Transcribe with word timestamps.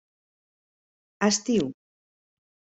Estiu: 1.29 1.65